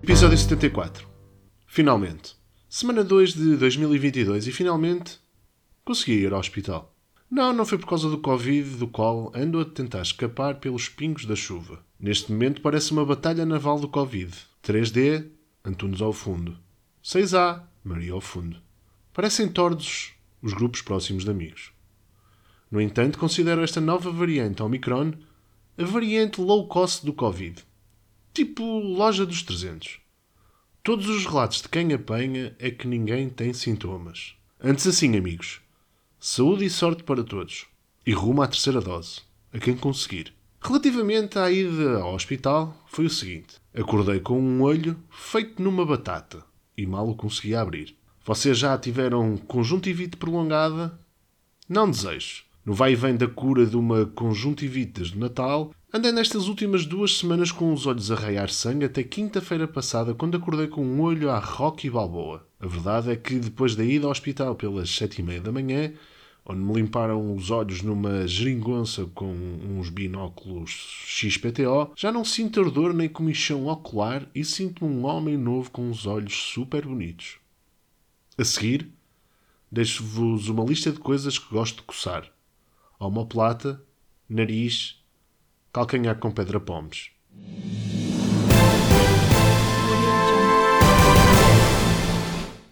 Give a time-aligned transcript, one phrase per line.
[0.00, 1.08] Episódio 74.
[1.66, 2.36] Finalmente.
[2.68, 5.18] Semana 2 de 2022 e finalmente
[5.84, 6.94] consegui ir ao hospital.
[7.28, 11.24] Não, não foi por causa do Covid, do qual ando a tentar escapar pelos pingos
[11.24, 11.84] da chuva.
[11.98, 14.32] Neste momento parece uma batalha naval do Covid.
[14.62, 15.26] 3D,
[15.64, 16.56] Antunes ao fundo.
[17.04, 18.56] 6A, Maria ao fundo.
[19.12, 21.72] Parecem tordos os grupos próximos de amigos.
[22.70, 25.12] No entanto, considero esta nova variante Omicron
[25.76, 27.67] a variante low cost do Covid.
[28.38, 29.98] Tipo loja dos 300.
[30.84, 34.36] Todos os relatos de quem apanha é que ninguém tem sintomas.
[34.62, 35.60] Antes assim, amigos.
[36.20, 37.66] Saúde e sorte para todos.
[38.06, 39.22] E rumo à terceira dose.
[39.52, 40.32] A quem conseguir.
[40.60, 43.56] Relativamente à ida ao hospital, foi o seguinte.
[43.74, 46.44] Acordei com um olho feito numa batata
[46.76, 47.96] e mal o conseguia abrir.
[48.24, 50.96] Vocês já tiveram conjuntivite prolongada?
[51.68, 52.44] Não desejo.
[52.64, 57.18] No vai e vem da cura de uma conjuntivite o Natal, andei nestas últimas duas
[57.18, 61.30] semanas com os olhos a raiar sangue até quinta-feira passada, quando acordei com um olho
[61.30, 62.46] à Rocky Balboa.
[62.60, 65.92] A verdade é que depois da ida ao hospital pelas sete e meia da manhã,
[66.44, 70.70] onde me limparam os olhos numa geringonça com uns binóculos
[71.06, 76.06] XPTO, já não sinto ardor nem comichão ocular e sinto-me um homem novo com uns
[76.06, 77.36] olhos super bonitos.
[78.36, 78.90] A seguir,
[79.70, 82.30] deixo-vos uma lista de coisas que gosto de coçar.
[82.98, 83.82] Omoplata,
[84.28, 84.97] nariz,
[85.78, 87.10] calcanhar com pedra-pomes.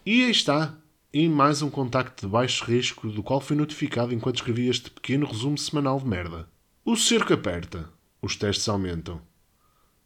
[0.04, 0.74] E aí está,
[1.14, 5.24] em mais um contacto de baixo risco do qual fui notificado enquanto escrevi este pequeno
[5.24, 6.48] resumo semanal de merda.
[6.84, 7.88] O cerco aperta,
[8.20, 9.20] os testes aumentam.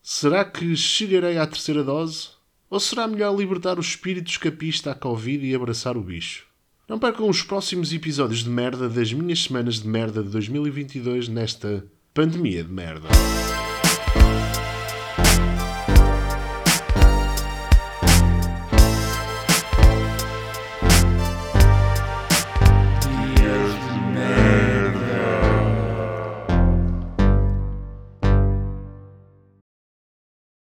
[0.02, 2.28] Será que chegarei à terceira dose?
[2.68, 6.46] Ou será melhor libertar o espírito escapista à Covid e abraçar o bicho?
[6.86, 11.86] Não percam os próximos episódios de merda das minhas semanas de merda de 2022 nesta
[12.12, 13.08] pandemia de merda.